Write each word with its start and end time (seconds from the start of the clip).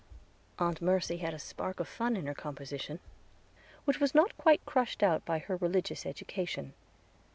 Aunt 0.57 0.81
Mercy 0.81 1.17
had 1.17 1.31
a 1.35 1.37
spark 1.37 1.79
of 1.79 1.87
fun 1.87 2.17
in 2.17 2.25
her 2.25 2.33
composition, 2.33 2.99
which 3.85 3.99
was 3.99 4.15
not 4.15 4.35
quite 4.35 4.65
crushed 4.65 5.03
out 5.03 5.23
by 5.25 5.37
her 5.37 5.57
religious 5.57 6.07
education. 6.07 6.73